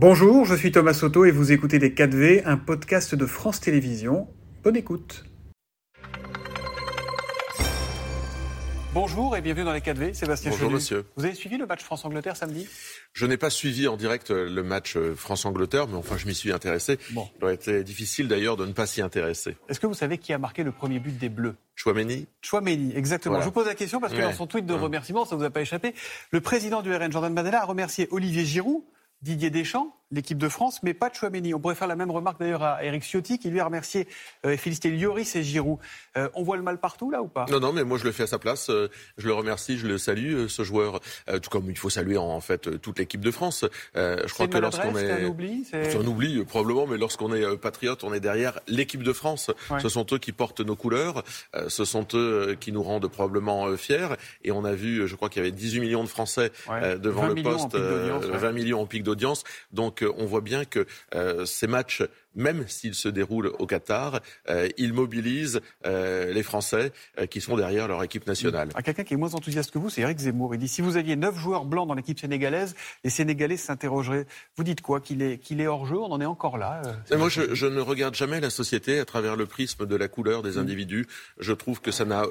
Bonjour, 0.00 0.44
je 0.44 0.54
suis 0.54 0.70
Thomas 0.70 0.94
Soto 0.94 1.24
et 1.24 1.32
vous 1.32 1.50
écoutez 1.50 1.80
Les 1.80 1.90
4V, 1.90 2.42
un 2.44 2.56
podcast 2.56 3.16
de 3.16 3.26
France 3.26 3.58
Télévisions. 3.58 4.28
Bonne 4.62 4.76
écoute. 4.76 5.24
Bonjour 8.94 9.36
et 9.36 9.40
bienvenue 9.40 9.64
dans 9.64 9.72
les 9.72 9.80
4V, 9.80 10.14
Sébastien 10.14 10.52
Bonjour 10.52 10.70
monsieur. 10.70 11.04
Vous 11.16 11.24
avez 11.24 11.34
suivi 11.34 11.58
le 11.58 11.66
match 11.66 11.82
France-Angleterre 11.82 12.36
samedi? 12.36 12.68
Je 13.12 13.26
n'ai 13.26 13.36
pas 13.36 13.50
suivi 13.50 13.88
en 13.88 13.96
direct 13.96 14.30
euh, 14.30 14.48
le 14.48 14.62
match 14.62 14.96
euh, 14.96 15.16
France-Angleterre, 15.16 15.88
mais 15.88 15.96
enfin 15.96 16.16
je 16.16 16.28
m'y 16.28 16.34
suis 16.36 16.52
intéressé. 16.52 17.00
Bon. 17.10 17.28
Il 17.38 17.44
aurait 17.44 17.54
été 17.54 17.82
difficile 17.82 18.28
d'ailleurs 18.28 18.56
de 18.56 18.66
ne 18.66 18.72
pas 18.72 18.86
s'y 18.86 19.02
intéresser. 19.02 19.56
Est-ce 19.68 19.80
que 19.80 19.88
vous 19.88 19.94
savez 19.94 20.18
qui 20.18 20.32
a 20.32 20.38
marqué 20.38 20.62
le 20.62 20.70
premier 20.70 21.00
but 21.00 21.18
des 21.18 21.28
Bleus? 21.28 21.56
Chouameni 21.74 22.28
Chouameni, 22.40 22.92
exactement. 22.94 23.40
Je 23.40 23.46
vous 23.46 23.50
pose 23.50 23.66
la 23.66 23.74
question 23.74 24.00
parce 24.00 24.12
que 24.12 24.22
dans 24.22 24.32
son 24.32 24.46
tweet 24.46 24.64
de 24.64 24.74
remerciement, 24.74 25.24
ça 25.24 25.34
ne 25.34 25.40
vous 25.40 25.46
a 25.46 25.50
pas 25.50 25.62
échappé, 25.62 25.92
le 26.30 26.40
président 26.40 26.82
du 26.82 26.94
RN, 26.94 27.10
Jordan 27.10 27.34
Bandela, 27.34 27.62
a 27.62 27.64
remercié 27.64 28.06
Olivier 28.12 28.44
Giroud, 28.44 28.84
Didier 29.20 29.50
Deschamps, 29.50 29.92
l'équipe 30.10 30.38
de 30.38 30.48
France, 30.48 30.80
mais 30.82 30.94
pas 30.94 31.10
de 31.10 31.14
Chouameni. 31.14 31.54
On 31.54 31.60
pourrait 31.60 31.74
faire 31.74 31.88
la 31.88 31.96
même 31.96 32.10
remarque 32.10 32.40
d'ailleurs 32.40 32.62
à 32.62 32.84
Eric 32.84 33.02
Ciotti, 33.02 33.38
qui 33.38 33.50
lui 33.50 33.60
a 33.60 33.64
remercié 33.64 34.08
euh, 34.46 34.50
et 34.50 34.56
félicité 34.56 34.90
Lloris 34.90 35.36
et 35.36 35.42
Giroud. 35.42 35.78
Euh, 36.16 36.28
on 36.34 36.42
voit 36.42 36.56
le 36.56 36.62
mal 36.62 36.78
partout 36.78 37.10
là 37.10 37.22
ou 37.22 37.28
pas? 37.28 37.46
Non, 37.50 37.60
non, 37.60 37.72
mais 37.72 37.84
moi 37.84 37.98
je 37.98 38.04
le 38.04 38.12
fais 38.12 38.22
à 38.22 38.26
sa 38.26 38.38
place. 38.38 38.70
Euh, 38.70 38.88
je 39.18 39.26
le 39.26 39.34
remercie, 39.34 39.78
je 39.78 39.86
le 39.86 39.98
salue, 39.98 40.46
ce 40.48 40.62
joueur. 40.62 41.00
tout 41.42 41.50
comme 41.50 41.70
il 41.70 41.78
faut 41.78 41.90
saluer 41.90 42.16
en, 42.16 42.40
fait 42.40 42.80
toute 42.80 42.98
l'équipe 42.98 43.20
de 43.20 43.30
France. 43.30 43.64
je 43.94 44.32
crois 44.32 44.48
que 44.48 44.58
lorsqu'on 44.58 44.96
est, 44.96 45.10
un 45.10 45.24
oubli, 45.24 45.66
c'est 45.70 45.96
un 45.96 46.06
oubli 46.06 46.44
probablement, 46.44 46.86
mais 46.86 46.96
lorsqu'on 46.96 47.32
est 47.34 47.56
patriote, 47.56 48.04
on 48.04 48.12
est 48.14 48.20
derrière 48.20 48.60
l'équipe 48.66 49.02
de 49.02 49.12
France. 49.12 49.50
Ce 49.80 49.88
sont 49.88 50.06
eux 50.12 50.18
qui 50.18 50.32
portent 50.32 50.60
nos 50.60 50.76
couleurs, 50.76 51.24
ce 51.68 51.84
sont 51.84 52.06
eux 52.14 52.56
qui 52.58 52.72
nous 52.72 52.82
rendent 52.82 53.08
probablement 53.08 53.76
fiers. 53.76 54.08
Et 54.44 54.52
on 54.52 54.64
a 54.64 54.72
vu, 54.72 55.06
je 55.06 55.14
crois 55.16 55.28
qu'il 55.28 55.42
y 55.42 55.46
avait 55.46 55.54
18 55.54 55.80
millions 55.80 56.04
de 56.04 56.08
Français 56.08 56.52
devant 56.98 57.26
le 57.26 57.42
poste, 57.42 57.76
20 57.76 58.52
millions 58.52 58.80
en 58.80 58.86
pic 58.86 59.02
d'audience. 59.02 59.44
Donc 59.72 59.97
on 60.04 60.26
voit 60.26 60.40
bien 60.40 60.64
que 60.64 60.86
euh, 61.14 61.44
ces 61.46 61.66
matchs 61.66 62.02
même 62.34 62.66
s'il 62.68 62.94
se 62.94 63.08
déroule 63.08 63.52
au 63.58 63.66
Qatar, 63.66 64.20
euh, 64.48 64.68
il 64.76 64.92
mobilise 64.92 65.60
euh, 65.86 66.32
les 66.32 66.42
Français 66.42 66.92
euh, 67.18 67.26
qui 67.26 67.40
sont 67.40 67.56
derrière 67.56 67.88
leur 67.88 68.02
équipe 68.02 68.26
nationale. 68.26 68.70
À 68.74 68.82
quelqu'un 68.82 69.04
qui 69.04 69.14
est 69.14 69.16
moins 69.16 69.34
enthousiaste 69.34 69.70
que 69.70 69.78
vous, 69.78 69.90
c'est 69.90 70.02
Eric 70.02 70.18
Zemmour. 70.18 70.54
Il 70.54 70.58
dit 70.58 70.68
si 70.68 70.80
vous 70.80 70.96
aviez 70.96 71.16
neuf 71.16 71.36
joueurs 71.36 71.64
blancs 71.64 71.88
dans 71.88 71.94
l'équipe 71.94 72.18
sénégalaise, 72.18 72.74
les 73.04 73.10
Sénégalais 73.10 73.56
s'interrogeraient. 73.56 74.26
Vous 74.56 74.64
dites 74.64 74.80
quoi 74.80 75.00
Qu'il 75.00 75.22
est, 75.22 75.38
qu'il 75.38 75.60
est 75.60 75.66
hors 75.66 75.86
jeu? 75.86 75.96
On 75.96 76.12
en 76.12 76.20
est 76.20 76.26
encore 76.26 76.58
là 76.58 76.82
Moi, 77.16 77.28
je, 77.28 77.54
je, 77.54 77.66
ne 77.66 77.80
regarde 77.80 78.14
jamais 78.14 78.40
la 78.40 78.50
société 78.50 78.98
à 78.98 79.04
travers 79.04 79.36
le 79.36 79.46
prisme 79.46 79.86
de 79.86 79.96
la 79.96 80.08
couleur 80.08 80.42
des 80.42 80.52
mm. 80.52 80.58
individus. 80.58 81.06
Je 81.38 81.52
trouve 81.52 81.80
que 81.80 81.90
ça 81.90 82.04
n'a 82.04 82.24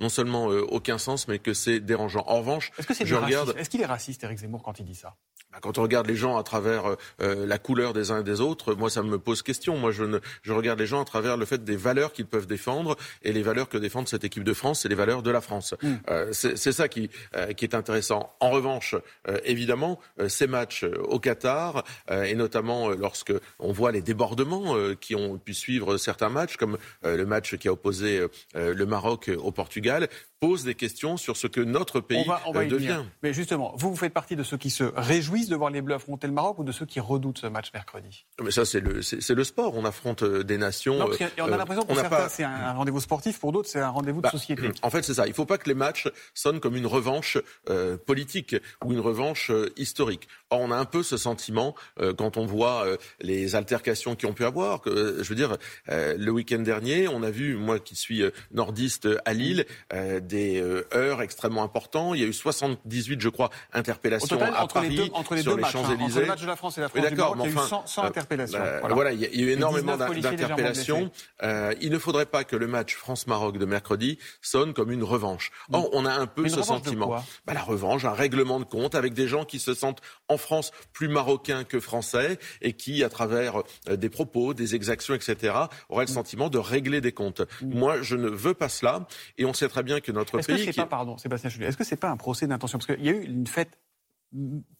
non 0.00 0.08
seulement 0.08 0.46
aucun 0.46 0.98
sens, 0.98 1.28
mais 1.28 1.38
que 1.38 1.54
c'est 1.54 1.80
dérangeant. 1.80 2.24
En 2.26 2.38
revanche, 2.38 2.70
est-ce 2.78 2.86
que 2.86 2.94
c'est 2.94 3.06
je 3.06 3.14
regarde... 3.14 3.54
Est-ce 3.56 3.70
qu'il 3.70 3.80
est 3.80 3.86
raciste, 3.86 4.22
Eric 4.24 4.38
Zemmour, 4.38 4.62
quand 4.62 4.78
il 4.78 4.84
dit 4.84 4.94
ça? 4.94 5.16
Bah, 5.52 5.58
Quand 5.62 5.78
on 5.78 5.82
regarde 5.82 6.06
les 6.06 6.16
gens 6.16 6.36
à 6.36 6.42
travers 6.42 6.96
la 7.18 7.58
couleur 7.58 7.92
des 7.92 8.10
uns 8.10 8.20
et 8.20 8.24
des 8.24 8.40
autres, 8.40 8.74
moi, 8.74 8.90
ça 8.90 9.02
me 9.02 9.18
pose 9.18 9.37
question. 9.42 9.76
Moi, 9.76 9.92
je, 9.92 10.04
ne, 10.04 10.18
je 10.42 10.52
regarde 10.52 10.78
les 10.78 10.86
gens 10.86 11.00
à 11.00 11.04
travers 11.04 11.36
le 11.36 11.44
fait 11.44 11.64
des 11.64 11.76
valeurs 11.76 12.12
qu'ils 12.12 12.26
peuvent 12.26 12.46
défendre 12.46 12.96
et 13.22 13.32
les 13.32 13.42
valeurs 13.42 13.68
que 13.68 13.78
défendent 13.78 14.08
cette 14.08 14.24
équipe 14.24 14.44
de 14.44 14.54
France, 14.54 14.80
c'est 14.82 14.88
les 14.88 14.94
valeurs 14.94 15.22
de 15.22 15.30
la 15.30 15.40
France. 15.40 15.74
Mm. 15.82 15.94
Euh, 16.10 16.32
c'est 16.32 16.72
ça 16.72 16.88
qui, 16.88 17.10
euh, 17.36 17.52
qui 17.52 17.64
est 17.64 17.74
intéressant. 17.74 18.34
En 18.40 18.50
revanche, 18.50 18.94
euh, 19.28 19.38
évidemment, 19.44 20.00
ces 20.28 20.46
matchs 20.46 20.84
au 20.84 21.18
Qatar 21.18 21.84
et 22.10 22.34
notamment 22.34 22.90
lorsque 22.90 23.32
on 23.58 23.72
voit 23.72 23.92
les 23.92 24.02
débordements 24.02 24.76
qui 25.00 25.14
ont 25.14 25.38
pu 25.38 25.54
suivre 25.54 25.96
certains 25.96 26.28
matchs, 26.28 26.56
comme 26.56 26.78
le 27.02 27.24
match 27.24 27.56
qui 27.56 27.68
a 27.68 27.72
opposé 27.72 28.26
le 28.54 28.86
Maroc 28.86 29.30
au 29.36 29.52
Portugal, 29.52 30.08
pose 30.40 30.64
des 30.64 30.74
questions 30.74 31.16
sur 31.16 31.36
ce 31.36 31.46
que 31.46 31.60
notre 31.60 32.00
pays 32.00 32.24
devient. 32.68 33.02
Mais 33.22 33.32
justement, 33.32 33.74
vous, 33.76 33.90
vous 33.90 33.96
faites 33.96 34.12
partie 34.12 34.36
de 34.36 34.42
ceux 34.42 34.56
qui 34.56 34.70
se 34.70 34.84
réjouissent 34.84 35.48
de 35.48 35.56
voir 35.56 35.70
les 35.70 35.82
Bleus 35.82 35.94
affronter 35.94 36.26
le 36.26 36.32
Maroc 36.32 36.58
ou 36.58 36.64
de 36.64 36.72
ceux 36.72 36.86
qui 36.86 37.00
redoutent 37.00 37.38
ce 37.38 37.46
match 37.46 37.72
mercredi? 37.72 38.26
Mais 38.42 38.50
ça, 38.50 38.64
c'est 38.64 38.80
le, 38.80 39.02
c'est, 39.02 39.34
le 39.34 39.44
sport. 39.44 39.74
On 39.76 39.84
affronte 39.84 40.22
euh, 40.22 40.44
des 40.44 40.58
nations. 40.58 40.98
Non, 40.98 41.06
on 41.06 41.42
a 41.42 41.46
euh, 41.46 41.56
l'impression 41.56 41.82
que 41.82 41.88
pour 41.88 41.96
certains, 41.96 42.28
c'est 42.28 42.44
un 42.44 42.72
rendez-vous 42.72 43.00
sportif, 43.00 43.38
pour 43.38 43.52
d'autres, 43.52 43.68
c'est 43.68 43.80
un 43.80 43.90
rendez-vous 43.90 44.20
de 44.20 44.24
bah, 44.24 44.30
société. 44.30 44.68
En 44.82 44.90
fait, 44.90 45.02
c'est 45.02 45.14
ça. 45.14 45.26
Il 45.26 45.30
ne 45.30 45.34
faut 45.34 45.44
pas 45.44 45.58
que 45.58 45.68
les 45.68 45.74
matchs 45.74 46.08
sonnent 46.34 46.60
comme 46.60 46.76
une 46.76 46.86
revanche 46.86 47.36
euh, 47.68 47.96
politique 47.96 48.56
ou 48.84 48.92
une 48.92 49.00
revanche 49.00 49.50
historique. 49.76 50.28
Or, 50.50 50.60
on 50.60 50.70
a 50.70 50.76
un 50.76 50.84
peu 50.84 51.02
ce 51.02 51.16
sentiment 51.16 51.74
quand 52.16 52.36
on 52.36 52.46
voit 52.46 52.86
les 53.20 53.54
altercations 53.54 54.14
qui 54.14 54.26
ont 54.26 54.32
pu 54.32 54.44
avoir. 54.44 54.80
Que, 54.80 55.22
je 55.22 55.28
veux 55.28 55.34
dire, 55.34 55.56
le 55.88 56.30
week-end 56.30 56.60
dernier, 56.60 57.08
on 57.08 57.22
a 57.22 57.30
vu, 57.30 57.56
moi 57.56 57.78
qui 57.78 57.96
suis 57.96 58.22
nordiste 58.52 59.08
à 59.24 59.34
Lille, 59.34 59.66
des 59.92 60.62
heures 60.94 61.22
extrêmement 61.22 61.62
importantes. 61.62 62.16
Il 62.16 62.22
y 62.22 62.24
a 62.24 62.28
eu 62.28 62.32
78, 62.32 63.20
je 63.20 63.28
crois, 63.28 63.50
interpellations 63.72 64.40
à 64.40 64.62
entre 64.62 64.74
Paris 64.74 64.90
les 64.90 64.96
deux, 64.96 65.08
entre 65.12 65.34
les 65.34 65.42
sur 65.42 65.52
deux 65.52 65.56
les 65.56 65.62
matchs, 65.62 65.72
Champs-Élysées. 65.72 66.04
entre 66.04 66.20
le 66.20 66.26
match 66.26 66.42
de 66.42 66.46
la 66.46 66.56
France 66.56 66.78
et 66.78 66.80
la 66.80 66.88
France 66.88 67.08
du 67.08 67.16
Maroc, 67.16 67.36
il 67.40 67.44
y 67.44 67.58
a 67.58 67.62
eu 67.62 67.68
100, 67.68 67.86
100 67.86 68.02
interpellations. 68.04 68.58
voilà. 68.80 68.94
voilà. 68.94 69.12
il 69.12 69.20
y 69.20 69.24
a 69.26 69.46
eu 69.46 69.50
énormément 69.50 69.96
d'interpellations. 69.96 71.10
Euh, 71.42 71.74
il 71.80 71.90
ne 71.90 71.98
faudrait 71.98 72.26
pas 72.26 72.44
que 72.44 72.56
le 72.56 72.66
match 72.66 72.94
France-Maroc 72.96 73.58
de 73.58 73.64
mercredi 73.64 74.18
sonne 74.42 74.74
comme 74.74 74.90
une 74.90 75.04
revanche. 75.04 75.50
Or, 75.72 75.88
on 75.92 76.04
a 76.04 76.12
un 76.12 76.26
peu 76.26 76.48
ce 76.48 76.62
sentiment. 76.62 77.22
Bah, 77.46 77.54
la 77.54 77.62
revanche, 77.62 78.04
un 78.04 78.12
règlement 78.12 78.60
de 78.60 78.64
compte 78.64 78.94
avec 78.94 79.14
des 79.14 79.28
gens 79.28 79.44
qui 79.44 79.58
se 79.58 79.74
sentent 79.74 80.00
en 80.28 80.37
France 80.38 80.70
plus 80.92 81.08
marocains 81.08 81.64
que 81.64 81.80
français 81.80 82.38
et 82.62 82.72
qui, 82.72 83.04
à 83.04 83.08
travers 83.08 83.62
euh, 83.88 83.96
des 83.96 84.08
propos, 84.08 84.54
des 84.54 84.74
exactions, 84.74 85.14
etc., 85.14 85.54
auraient 85.88 86.06
le 86.06 86.10
mm. 86.10 86.14
sentiment 86.14 86.48
de 86.48 86.58
régler 86.58 87.00
des 87.00 87.12
comptes. 87.12 87.42
Mm. 87.62 87.78
Moi, 87.78 88.02
je 88.02 88.16
ne 88.16 88.28
veux 88.28 88.54
pas 88.54 88.68
cela. 88.68 89.06
Et 89.36 89.44
on 89.44 89.52
sait 89.52 89.68
très 89.68 89.82
bien 89.82 90.00
que 90.00 90.12
notre 90.12 90.38
pays. 90.38 90.56
Est-ce 90.56 90.66
que 90.66 90.72
c'est 90.72 90.80
pas, 90.80 90.86
pardon, 90.86 91.18
Sébastien 91.18 91.50
est-ce 91.50 91.76
que 91.76 91.84
c'est 91.84 91.96
pas 91.96 92.10
un 92.10 92.16
procès 92.16 92.46
d'intention? 92.46 92.78
Parce 92.78 92.86
qu'il 92.86 93.04
y 93.04 93.08
a 93.08 93.12
eu 93.12 93.24
une 93.24 93.46
fête 93.46 93.78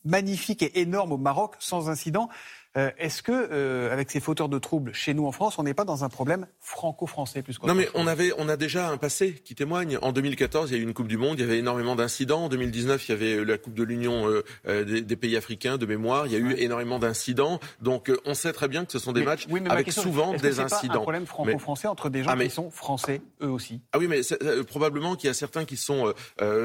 magnifique 0.04 0.62
et 0.62 0.80
énorme 0.80 1.12
au 1.12 1.18
Maroc 1.18 1.56
sans 1.58 1.88
incident. 1.88 2.28
Euh, 2.78 2.90
est-ce 2.96 3.22
que, 3.22 3.32
euh, 3.32 3.92
avec 3.92 4.10
ces 4.10 4.20
fauteurs 4.20 4.48
de 4.48 4.58
troubles 4.58 4.94
chez 4.94 5.12
nous 5.12 5.26
en 5.26 5.32
France, 5.32 5.58
on 5.58 5.64
n'est 5.64 5.74
pas 5.74 5.84
dans 5.84 6.04
un 6.04 6.08
problème 6.08 6.46
franco-français 6.60 7.42
plus 7.42 7.60
Non, 7.64 7.74
mais 7.74 7.88
on 7.94 8.06
avait, 8.06 8.32
on 8.38 8.48
a 8.48 8.56
déjà 8.56 8.88
un 8.88 8.98
passé 8.98 9.32
qui 9.32 9.56
témoigne. 9.56 9.98
En 10.00 10.12
2014, 10.12 10.70
il 10.70 10.76
y 10.76 10.76
a 10.76 10.80
eu 10.80 10.84
une 10.84 10.94
Coupe 10.94 11.08
du 11.08 11.16
Monde, 11.16 11.38
il 11.38 11.40
y 11.40 11.44
avait 11.44 11.58
énormément 11.58 11.96
d'incidents. 11.96 12.44
En 12.44 12.48
2019, 12.48 13.08
il 13.08 13.10
y 13.10 13.14
avait 13.14 13.44
la 13.44 13.58
Coupe 13.58 13.74
de 13.74 13.82
l'Union 13.82 14.28
euh, 14.66 14.84
des, 14.84 15.16
pays 15.16 15.36
africains 15.36 15.76
de 15.76 15.86
mémoire. 15.86 16.26
Il 16.26 16.32
y 16.32 16.36
a 16.36 16.38
eu 16.38 16.54
énormément 16.58 17.00
d'incidents. 17.00 17.58
Donc, 17.80 18.12
on 18.24 18.34
sait 18.34 18.52
très 18.52 18.68
bien 18.68 18.84
que 18.84 18.92
ce 18.92 19.00
sont 19.00 19.12
des 19.12 19.24
matchs 19.24 19.48
avec 19.68 19.90
souvent 19.90 20.34
des 20.34 20.60
incidents. 20.60 20.92
Pas 20.92 20.98
un 20.98 21.02
problème 21.02 21.26
franco-français 21.26 21.88
entre 21.88 22.10
des 22.10 22.22
gens 22.22 22.30
ah, 22.32 22.36
qui 22.36 22.50
sont 22.50 22.70
français 22.70 23.22
eux 23.42 23.50
aussi? 23.50 23.80
Ah 23.92 23.98
oui, 23.98 24.06
mais 24.06 24.20
probablement 24.68 25.16
qu'il 25.16 25.26
y 25.26 25.30
a 25.30 25.34
certains 25.34 25.64
qui 25.64 25.76
sont 25.76 26.12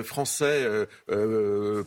français 0.04 0.68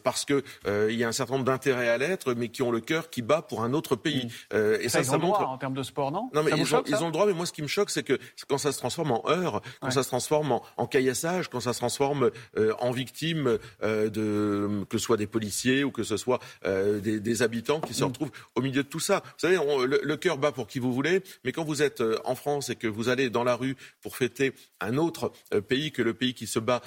parce 0.02 0.24
que 0.24 0.42
il 0.66 0.96
y 0.96 1.04
a 1.04 1.08
un 1.08 1.12
certain 1.12 1.34
nombre 1.34 1.44
d'intérêts 1.44 1.88
à 1.88 1.98
l'être, 1.98 2.34
mais 2.34 2.48
qui 2.48 2.62
ont 2.62 2.72
le 2.72 2.80
cœur 2.80 3.08
qui 3.08 3.22
bat 3.22 3.42
pour 3.42 3.62
un 3.62 3.72
autre 3.72 3.94
pays. 3.94 4.15
Euh, 4.52 4.78
et 4.80 4.88
ça, 4.88 5.02
ça, 5.02 5.18
montre. 5.18 5.40
Droit, 5.40 5.48
en 5.48 5.58
termes 5.58 5.74
de 5.74 5.82
sport, 5.82 6.10
non? 6.10 6.30
Non, 6.34 6.42
mais 6.42 6.52
ils, 6.56 6.74
ont, 6.74 6.82
ils, 6.86 6.96
ont, 6.96 7.06
le 7.06 7.12
droit. 7.12 7.26
Mais 7.26 7.32
moi, 7.32 7.46
ce 7.46 7.52
qui 7.52 7.62
me 7.62 7.66
choque, 7.66 7.90
c'est 7.90 8.02
que 8.02 8.18
quand 8.48 8.58
ça 8.58 8.72
se 8.72 8.78
transforme 8.78 9.12
en 9.12 9.28
heure, 9.28 9.62
quand 9.80 9.90
ça 9.90 10.02
se 10.02 10.08
transforme 10.08 10.52
en, 10.52 10.62
en, 10.76 10.86
caillassage, 10.86 11.48
quand 11.48 11.60
ça 11.60 11.72
se 11.72 11.78
transforme 11.78 12.30
euh, 12.56 12.72
en 12.78 12.90
victime 12.90 13.58
euh, 13.82 14.08
de 14.10 14.84
que 14.88 14.98
ce 14.98 15.04
soit 15.04 15.16
des 15.16 15.26
policiers 15.26 15.84
ou 15.84 15.90
que 15.90 16.02
ce 16.02 16.16
soit 16.16 16.40
des, 16.64 17.20
des, 17.20 17.42
habitants 17.42 17.80
qui 17.80 17.94
se 17.94 18.02
mm. 18.02 18.08
retrouvent 18.08 18.30
au 18.54 18.62
milieu 18.62 18.82
de 18.82 18.88
tout 18.88 19.00
ça. 19.00 19.22
Vous 19.24 19.38
savez, 19.38 19.58
on, 19.58 19.80
le, 19.80 20.00
le 20.02 20.16
cœur 20.16 20.38
bat 20.38 20.52
pour 20.52 20.66
qui 20.66 20.78
vous 20.78 20.92
voulez, 20.92 21.22
mais 21.44 21.52
quand 21.52 21.64
vous 21.64 21.82
êtes 21.82 22.02
en 22.24 22.34
France 22.34 22.70
et 22.70 22.76
que 22.76 22.86
vous 22.86 23.08
allez 23.08 23.30
dans 23.30 23.44
la 23.44 23.54
rue 23.54 23.76
pour 24.00 24.16
fêter 24.16 24.54
un 24.80 24.96
autre 24.96 25.32
pays 25.68 25.92
que 25.92 26.02
le 26.02 26.14
pays 26.14 26.34
qui 26.34 26.46
se 26.46 26.58
bat 26.58 26.80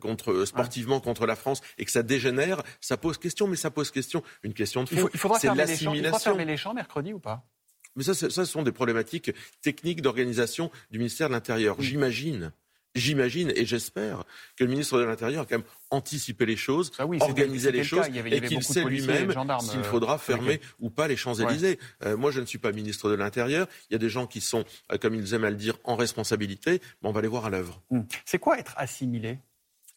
contre 0.00 0.44
sportivement 0.44 1.00
contre 1.00 1.26
la 1.26 1.36
France 1.36 1.60
et 1.78 1.84
que 1.84 1.90
ça 1.90 2.02
dégénère, 2.02 2.62
ça 2.80 2.96
pose 2.96 3.18
question. 3.18 3.46
Mais 3.46 3.56
ça 3.56 3.70
pose 3.70 3.90
question, 3.90 4.22
une 4.42 4.54
question 4.54 4.84
de 4.84 4.88
fond. 4.88 5.08
Il, 5.12 5.20
faudra 5.20 5.38
c'est 5.38 5.54
l'assimilation 5.54 6.36
les 6.46 6.55
champs 6.56 6.74
mercredi 6.74 7.12
ou 7.12 7.18
pas? 7.18 7.46
Mais 7.94 8.02
ça, 8.02 8.14
ça, 8.14 8.28
ce 8.28 8.44
sont 8.44 8.62
des 8.62 8.72
problématiques 8.72 9.32
techniques 9.62 10.02
d'organisation 10.02 10.70
du 10.90 10.98
ministère 10.98 11.28
de 11.28 11.34
l'Intérieur. 11.34 11.76
J'imagine 11.80 12.52
j'imagine 12.96 13.52
et 13.54 13.64
j'espère 13.64 14.24
que 14.56 14.64
le 14.64 14.70
ministre 14.70 14.98
de 14.98 15.04
l'Intérieur 15.04 15.42
a 15.42 15.46
quand 15.46 15.58
même 15.58 15.66
anticipé 15.90 16.46
les 16.46 16.56
choses, 16.56 16.90
ah 16.98 17.04
organisé 17.20 17.70
les 17.70 17.84
choses, 17.84 18.06
et 18.08 18.40
qu'il 18.40 18.62
sait 18.62 18.84
lui-même 18.84 19.32
s'il 19.60 19.84
faudra 19.84 20.14
euh, 20.14 20.18
fermer 20.18 20.60
ou 20.80 20.90
pas 20.90 21.06
les 21.06 21.16
Champs-Élysées. 21.16 21.78
Euh, 22.04 22.16
moi, 22.16 22.30
je 22.30 22.40
ne 22.40 22.46
suis 22.46 22.58
pas 22.58 22.72
ministre 22.72 23.08
de 23.08 23.14
l'Intérieur. 23.14 23.68
Il 23.90 23.92
y 23.92 23.96
a 23.96 23.98
des 23.98 24.08
gens 24.08 24.26
qui 24.26 24.40
sont, 24.40 24.64
euh, 24.90 24.98
comme 24.98 25.14
ils 25.14 25.34
aiment 25.34 25.44
à 25.44 25.50
le 25.50 25.56
dire, 25.56 25.78
en 25.84 25.94
responsabilité. 25.96 26.80
Mais 27.02 27.08
on 27.08 27.12
va 27.12 27.20
les 27.20 27.28
voir 27.28 27.46
à 27.46 27.50
l'œuvre. 27.50 27.82
Hmm. 27.90 28.02
C'est 28.24 28.38
quoi 28.38 28.58
être 28.58 28.74
assimilé? 28.76 29.38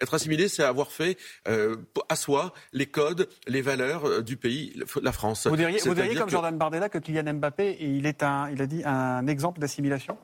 Être 0.01 0.13
assimilé, 0.13 0.47
c'est 0.47 0.63
avoir 0.63 0.91
fait 0.91 1.17
euh, 1.47 1.75
à 2.07 2.15
soi 2.15 2.53
les 2.73 2.85
codes, 2.85 3.27
les 3.47 3.61
valeurs 3.61 4.05
euh, 4.05 4.21
du 4.21 4.37
pays, 4.37 4.73
la 5.01 5.11
France. 5.11 5.47
Vous 5.47 5.55
diriez, 5.55 5.79
vous 5.79 5.93
diriez 5.93 6.15
comme 6.15 6.29
Jordan 6.29 6.57
Bardella 6.57 6.89
que 6.89 6.97
Kylian 6.97 7.33
Mbappé, 7.35 7.77
il 7.79 8.05
est 8.05 8.23
un, 8.23 8.49
il 8.49 8.61
a 8.61 8.65
dit 8.65 8.81
un 8.85 9.27
exemple 9.27 9.59
d'assimilation? 9.59 10.17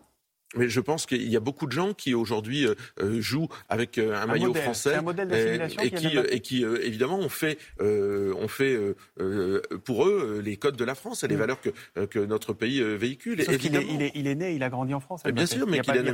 Mais 0.56 0.70
je 0.70 0.80
pense 0.80 1.06
qu'il 1.06 1.28
y 1.30 1.36
a 1.36 1.40
beaucoup 1.40 1.66
de 1.66 1.72
gens 1.72 1.94
qui 1.94 2.14
aujourd'hui 2.14 2.66
euh, 2.66 2.76
euh, 3.02 3.20
jouent 3.20 3.50
avec 3.68 3.98
euh, 3.98 4.16
un, 4.16 4.26
maillot 4.26 4.54
français 4.54 4.96
un 4.96 5.02
modèle 5.02 5.28
d'assimilation 5.28 5.82
et, 5.82 5.92
qui, 5.92 6.18
et 6.30 6.40
qui 6.40 6.64
évidemment 6.64 7.20
ont 7.20 7.30
fait, 7.30 7.58
ont 7.80 8.48
fait 8.48 8.78
pour 9.84 10.06
eux 10.06 10.42
les 10.44 10.58
codes 10.58 10.78
de 10.78 10.86
la 10.86 10.96
France 10.96 11.24
et 11.24 11.28
les 11.28 11.36
mm. 11.36 11.40
valeurs 11.40 11.60
que, 11.62 12.06
que 12.06 12.20
notre 12.20 12.54
pays 12.54 12.82
véhicule. 12.82 13.44
Sauf 13.44 13.64
il, 13.64 13.76
est, 13.76 13.86
il, 13.90 14.02
est, 14.02 14.12
il, 14.16 14.28
est, 14.28 14.36
né, 14.36 14.56
il 14.56 14.64
a 14.64 14.70
grandi 14.70 14.94
en 14.94 15.00
France. 15.00 15.24
bien 15.24 15.46
sûr, 15.46 15.68
mais 15.68 15.82
qu'il 15.82 15.96
est 15.96 16.06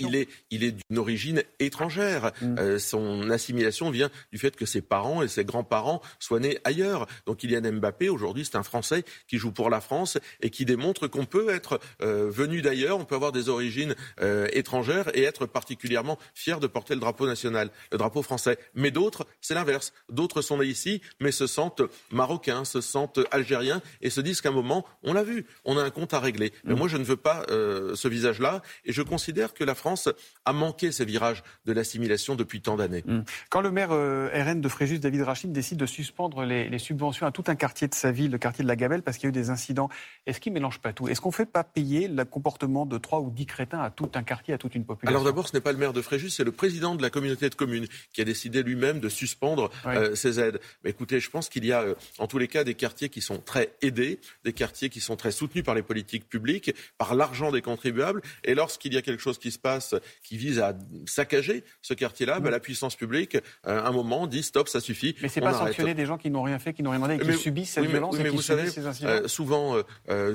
il 0.00 0.16
est, 0.16 0.28
il 0.50 0.64
est 0.64 0.72
d'une 0.72 0.98
origine 0.98 1.42
étrangère. 1.58 2.32
Mm. 2.40 2.78
son 2.78 3.30
assimilation 3.30 3.90
vient 3.90 4.10
du 4.32 4.38
fait 4.38 4.54
que 4.56 4.66
ses 4.66 4.82
parents 4.82 5.22
et 5.22 5.28
ses 5.28 5.44
grands-parents 5.44 6.02
soient 6.18 6.40
nés 6.40 6.58
ailleurs. 6.64 7.06
Donc 7.26 7.38
Kylian 7.38 7.72
Mbappé 7.72 8.08
aujourd'hui 8.08 8.44
c'est 8.44 8.56
un 8.56 8.62
Français 8.62 9.04
qui 9.26 9.38
joue 9.38 9.52
pour 9.52 9.70
la 9.70 9.80
France 9.80 10.18
et 10.40 10.50
qui 10.50 10.64
démontre 10.64 11.08
qu'on 11.08 11.24
peut 11.24 11.50
être 11.50 11.80
venu 12.00 12.62
d'ailleurs 12.62 12.81
on 12.90 13.04
peut 13.04 13.14
avoir 13.14 13.32
des 13.32 13.48
origines 13.48 13.94
euh, 14.20 14.48
étrangères 14.52 15.14
et 15.16 15.22
être 15.22 15.46
particulièrement 15.46 16.18
fier 16.34 16.60
de 16.60 16.66
porter 16.66 16.94
le 16.94 17.00
drapeau 17.00 17.26
national, 17.26 17.70
le 17.90 17.98
drapeau 17.98 18.22
français. 18.22 18.58
Mais 18.74 18.90
d'autres, 18.90 19.26
c'est 19.40 19.54
l'inverse. 19.54 19.92
D'autres 20.10 20.42
sont 20.42 20.58
nés 20.58 20.66
ici, 20.66 21.00
mais 21.20 21.32
se 21.32 21.46
sentent 21.46 21.82
marocains, 22.10 22.64
se 22.64 22.80
sentent 22.80 23.20
algériens 23.30 23.82
et 24.00 24.10
se 24.10 24.20
disent 24.20 24.40
qu'à 24.40 24.48
un 24.48 24.52
moment, 24.52 24.84
on 25.02 25.12
l'a 25.12 25.22
vu, 25.22 25.46
on 25.64 25.78
a 25.78 25.82
un 25.82 25.90
compte 25.90 26.14
à 26.14 26.20
régler. 26.20 26.52
Mais 26.64 26.74
mm. 26.74 26.78
moi, 26.78 26.88
je 26.88 26.96
ne 26.96 27.04
veux 27.04 27.16
pas 27.16 27.44
euh, 27.50 27.94
ce 27.94 28.08
visage-là 28.08 28.62
et 28.84 28.92
je 28.92 29.02
considère 29.02 29.54
que 29.54 29.64
la 29.64 29.74
France 29.74 30.08
a 30.44 30.52
manqué 30.52 30.92
ces 30.92 31.04
virages 31.04 31.42
de 31.64 31.72
l'assimilation 31.72 32.34
depuis 32.34 32.60
tant 32.60 32.76
d'années. 32.76 33.04
Mm. 33.06 33.20
Quand 33.50 33.60
le 33.60 33.70
maire 33.70 33.92
euh, 33.92 34.28
RN 34.32 34.60
de 34.60 34.68
Fréjus, 34.68 34.98
David 34.98 35.22
Rachid, 35.22 35.52
décide 35.52 35.78
de 35.78 35.86
suspendre 35.86 36.44
les, 36.44 36.68
les, 36.68 36.78
subventions 36.78 37.26
à 37.26 37.32
tout 37.32 37.44
un 37.46 37.54
quartier 37.54 37.88
de 37.88 37.94
sa 37.94 38.10
ville, 38.10 38.30
le 38.30 38.38
quartier 38.38 38.62
de 38.62 38.68
la 38.68 38.76
Gabelle, 38.76 39.02
parce 39.02 39.18
qu'il 39.18 39.24
y 39.24 39.28
a 39.28 39.30
eu 39.30 39.32
des 39.32 39.50
incidents, 39.50 39.88
est-ce 40.26 40.40
qu'il 40.40 40.52
mélange 40.52 40.80
pas 40.80 40.92
tout? 40.92 41.08
Est-ce 41.08 41.20
qu'on 41.20 41.28
ne 41.28 41.34
fait 41.34 41.46
pas 41.46 41.64
payer 41.64 42.08
le 42.08 42.24
comportement 42.24 42.71
de 42.72 42.98
trois 42.98 43.20
ou 43.20 43.30
dix 43.30 43.46
crétins 43.46 43.80
à 43.80 43.90
tout 43.90 44.10
un 44.14 44.22
quartier, 44.22 44.54
à 44.54 44.58
toute 44.58 44.74
une 44.74 44.84
population. 44.84 45.14
Alors 45.14 45.24
d'abord, 45.24 45.48
ce 45.48 45.54
n'est 45.54 45.60
pas 45.60 45.72
le 45.72 45.78
maire 45.78 45.92
de 45.92 46.02
Fréjus, 46.02 46.30
c'est 46.30 46.44
le 46.44 46.52
président 46.52 46.94
de 46.94 47.02
la 47.02 47.10
communauté 47.10 47.48
de 47.48 47.54
communes 47.54 47.86
qui 48.12 48.20
a 48.20 48.24
décidé 48.24 48.62
lui-même 48.62 49.00
de 49.00 49.08
suspendre 49.08 49.70
euh, 49.86 50.14
ces 50.14 50.40
aides. 50.40 50.60
Mais 50.84 50.90
écoutez, 50.90 51.20
je 51.20 51.30
pense 51.30 51.48
qu'il 51.48 51.64
y 51.64 51.72
a 51.72 51.82
euh, 51.82 51.94
en 52.18 52.26
tous 52.26 52.38
les 52.38 52.48
cas 52.48 52.64
des 52.64 52.74
quartiers 52.74 53.08
qui 53.08 53.20
sont 53.20 53.38
très 53.38 53.74
aidés, 53.82 54.18
des 54.44 54.52
quartiers 54.52 54.88
qui 54.88 55.00
sont 55.00 55.16
très 55.16 55.32
soutenus 55.32 55.64
par 55.64 55.74
les 55.74 55.82
politiques 55.82 56.28
publiques, 56.28 56.74
par 56.98 57.14
l'argent 57.14 57.52
des 57.52 57.62
contribuables. 57.62 58.22
Et 58.44 58.54
lorsqu'il 58.54 58.94
y 58.94 58.96
a 58.96 59.02
quelque 59.02 59.22
chose 59.22 59.38
qui 59.38 59.50
se 59.50 59.58
passe 59.58 59.94
qui 60.22 60.36
vise 60.36 60.58
à 60.58 60.74
saccager 61.06 61.64
ce 61.82 61.94
quartier-là, 61.94 62.40
bah, 62.40 62.50
la 62.50 62.60
puissance 62.60 62.96
publique, 62.96 63.36
à 63.64 63.70
euh, 63.70 63.84
un 63.84 63.92
moment, 63.92 64.26
dit 64.26 64.42
stop, 64.42 64.68
ça 64.68 64.80
suffit. 64.80 65.14
Mais 65.22 65.28
c'est 65.28 65.40
pas 65.40 65.52
sanctionner 65.52 65.94
des 65.94 66.06
gens 66.06 66.18
qui 66.18 66.30
n'ont 66.30 66.42
rien 66.42 66.58
fait, 66.58 66.72
qui 66.72 66.82
n'ont 66.82 66.90
rien 66.90 67.00
demandé, 67.00 67.14
et 67.22 67.26
qui 67.26 67.38
subissent 67.38 67.72
cette 67.72 67.84
violence 67.84 68.16
mais, 68.16 68.22
et 68.22 68.30
qui 68.30 68.36
vous 68.36 68.42
savez, 68.42 68.68
ces 68.70 68.86
incidents. 68.86 69.28
souvent, 69.28 69.76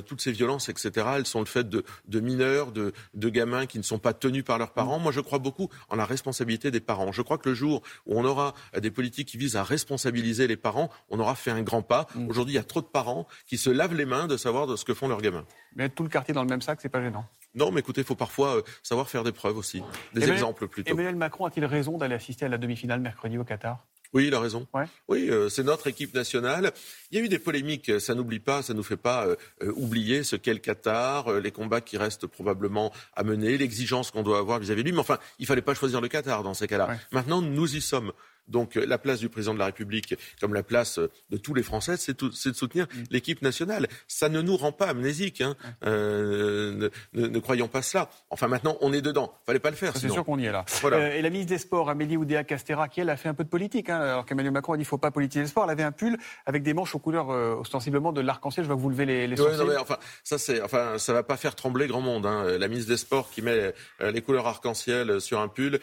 toutes 0.06 0.22
ces 0.22 0.31
violences, 0.31 0.69
etc., 0.69 1.07
elles 1.16 1.25
sont 1.25 1.40
le 1.40 1.45
fait 1.45 1.68
de, 1.68 1.83
de 2.07 2.19
mineurs, 2.27 2.71
de, 2.71 2.94
de, 3.13 3.29
gamins 3.29 3.65
qui 3.65 3.77
ne 3.77 3.83
sont 3.83 4.00
pas 4.00 4.13
tenus 4.13 4.44
par 4.44 4.57
leurs 4.57 4.71
parents. 4.71 5.00
Moi, 5.00 5.12
je 5.12 5.21
crois 5.21 5.39
beaucoup 5.39 5.69
en 5.89 5.95
la 5.95 6.06
responsabilité 6.06 6.71
des 6.71 6.79
parents. 6.79 7.12
Je 7.12 7.21
crois 7.21 7.38
que 7.38 7.50
le 7.50 7.56
jour 7.56 7.81
où 8.06 8.19
on 8.19 8.25
aura 8.25 8.53
des 8.79 8.91
politiques 8.91 9.29
qui 9.29 9.38
visent 9.38 9.56
à 9.56 9.63
responsabiliser 9.63 10.47
les 10.47 10.57
parents, 10.57 10.89
on 11.09 11.19
aura 11.19 11.35
fait 11.35 11.51
un 11.51 11.62
grand 11.62 11.81
pas. 11.81 12.07
Mm. 12.15 12.29
Aujourd'hui, 12.29 12.53
il 12.53 12.57
y 12.57 12.59
a 12.59 12.63
trop 12.63 12.81
de 12.81 12.88
parents 12.88 13.27
qui 13.47 13.57
se 13.57 13.69
lavent 13.69 13.95
les 13.95 14.06
mains 14.06 14.27
de 14.27 14.38
savoir 14.38 14.68
de 14.68 14.75
ce 14.75 14.85
que 14.85 14.94
font 14.94 15.07
leurs 15.07 15.21
gamins. 15.21 15.45
Mais 15.75 15.89
tout 15.89 16.03
le 16.03 16.09
quartier 16.09 16.33
dans 16.33 16.44
le 16.44 16.50
même 16.50 16.62
sac, 16.62 16.79
c'est 16.81 16.89
pas 16.89 17.01
gênant. 17.01 17.25
Non, 17.56 17.71
mais 17.71 17.79
écoutez, 17.79 18.01
il 18.01 18.07
faut 18.07 18.15
parfois 18.15 18.57
euh, 18.57 18.62
savoir 18.83 19.09
faire 19.09 19.23
des 19.23 19.31
preuves 19.31 19.57
aussi, 19.57 19.81
des 20.13 20.30
exemples 20.30 20.68
plutôt. 20.68 20.91
Emmanuel 20.91 21.15
Macron 21.15 21.45
a-t-il 21.45 21.65
raison 21.65 21.97
d'aller 21.97 22.15
assister 22.15 22.45
à 22.45 22.50
la 22.50 22.57
demi-finale 22.57 23.00
mercredi 23.00 23.38
au 23.38 23.44
Qatar? 23.44 23.85
Oui, 24.13 24.27
il 24.27 24.33
a 24.33 24.39
raison. 24.39 24.68
Oui, 25.07 25.30
euh, 25.30 25.50
c'est 25.50 25.63
notre 25.63 25.88
équipe 25.88 26.13
nationale. 26.13 26.71
Il 27.12 27.18
y 27.18 27.21
a 27.21 27.24
eu 27.24 27.30
des 27.30 27.39
polémiques, 27.39 28.00
ça 28.00 28.15
n'oublie 28.15 28.39
pas, 28.39 28.62
ça 28.62 28.74
ne 28.74 28.77
nous 28.77 28.83
fait 28.83 28.98
pas 28.98 29.25
euh, 29.25 29.36
euh, 29.63 29.71
oublier 29.75 30.24
ce 30.24 30.36
qu'est 30.36 30.54
le 30.54 30.59
Qatar, 30.59 31.39
les 31.39 31.51
combats 31.51 31.81
qui 31.81 31.98
restent 31.98 32.27
probablement 32.27 32.92
à 33.15 33.24
mener, 33.24 33.57
l'exigence 33.57 34.12
qu'on 34.12 34.24
doit 34.24 34.39
avoir 34.39 34.59
vis-à-vis 34.59 34.83
de 34.83 34.89
lui. 34.89 34.94
Mais 34.94 35.01
enfin, 35.01 35.19
il 35.39 35.44
ne 35.44 35.48
fallait 35.48 35.62
pas 35.62 35.74
choisir 35.74 36.01
le 36.01 36.07
Qatar 36.07 36.44
dans 36.44 36.54
ces 36.54 36.68
cas-là. 36.68 36.98
Maintenant, 37.12 37.42
nous 37.42 37.75
y 37.75 37.81
sommes. 37.81 38.12
Donc 38.47 38.77
euh, 38.77 38.85
la 38.85 38.97
place 38.97 39.19
du 39.19 39.29
président 39.29 39.53
de 39.53 39.59
la 39.59 39.65
République, 39.65 40.15
comme 40.39 40.53
la 40.53 40.63
place 40.63 40.99
euh, 40.99 41.11
de 41.29 41.38
tous 41.38 41.53
les 41.53 41.63
Français, 41.63 41.97
c'est 41.97 42.23
de 42.23 42.31
soutenir 42.31 42.85
mm. 42.85 43.03
l'équipe 43.11 43.41
nationale. 43.41 43.88
Ça 44.07 44.29
ne 44.29 44.41
nous 44.41 44.57
rend 44.57 44.71
pas 44.71 44.88
amnésiques. 44.88 45.41
Hein. 45.41 45.55
Euh, 45.85 46.89
ne, 47.13 47.39
croyons 47.39 47.67
pas 47.67 47.81
cela. 47.81 48.09
Enfin 48.29 48.47
maintenant, 48.47 48.77
on 48.81 48.94
est 48.94 49.01
dedans. 49.01 49.33
Fallait 49.45 49.59
pas 49.59 49.69
le 49.69 49.75
faire. 49.75 49.95
C'est 49.95 50.09
sûr 50.09 50.25
qu'on 50.25 50.39
y 50.39 50.45
est 50.45 50.51
là. 50.51 50.65
et 51.13 51.21
la 51.21 51.29
ministre 51.29 51.51
des 51.51 51.57
Sports, 51.57 51.89
Amélie 51.89 52.17
Oudéa 52.17 52.44
Castera, 52.44 52.88
qui 52.88 53.01
elle 53.01 53.09
a 53.09 53.17
fait 53.17 53.29
un 53.29 53.33
peu 53.33 53.44
de 53.44 53.49
politique, 53.49 53.89
hein, 53.89 53.99
alors 53.99 54.25
qu'Emmanuel 54.25 54.53
Macron 54.53 54.73
a 54.73 54.77
dit 54.77 54.83
qu'il 54.83 54.88
ne 54.88 54.89
faut 54.89 54.97
pas 54.97 55.11
politiser 55.11 55.41
le 55.41 55.47
sport. 55.47 55.65
Elle 55.65 55.71
avait 55.71 55.83
un 55.83 55.91
pull 55.91 56.17
avec 56.45 56.63
des 56.63 56.73
manches 56.73 56.95
aux 56.95 56.99
couleurs 56.99 57.29
ostensiblement 57.59 58.13
de 58.13 58.21
l'arc-en-ciel. 58.21 58.65
Je 58.65 58.67
vois 58.67 58.77
que 58.77 58.81
vous 58.81 58.89
levez 58.89 59.05
les, 59.05 59.27
les 59.27 59.35
sourcils. 59.35 59.57
non, 59.57 59.65
mais 59.65 59.77
enfin, 59.77 59.97
ça 60.23 60.38
c'est, 60.38 60.61
enfin, 60.61 60.97
ça 60.97 61.13
va 61.13 61.23
pas 61.23 61.38
faire 61.38 61.55
trembler 61.55 61.88
grand 61.88 62.01
monde. 62.01 62.25
Hein. 62.25 62.57
La 62.57 62.67
ministre 62.67 62.89
des 62.89 62.97
Sports 62.97 63.29
qui 63.29 63.41
met 63.41 63.73
les 63.99 64.21
couleurs 64.21 64.47
arc-en-ciel 64.47 65.19
sur 65.19 65.39
un 65.39 65.47
pull, 65.47 65.79